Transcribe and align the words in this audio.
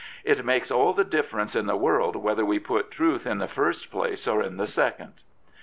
"It 0.33 0.43
makes 0.43 0.71
all 0.71 0.93
the 0.93 1.03
difference 1.03 1.55
in 1.55 1.67
the 1.67 1.75
world 1.77 2.15
whether 2.15 2.43
we 2.43 2.57
put 2.57 2.89
truth 2.89 3.27
in 3.27 3.37
the 3.37 3.47
first 3.47 3.91
place 3.91 4.27
or 4.27 4.41
in 4.41 4.57
the 4.57 4.65
second." 4.65 5.13